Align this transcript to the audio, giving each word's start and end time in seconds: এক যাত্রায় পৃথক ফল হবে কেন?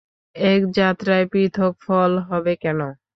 এক 0.35 0.61
যাত্রায় 0.77 1.25
পৃথক 1.31 1.73
ফল 1.81 2.11
হবে 2.29 2.53
কেন? 2.63 2.79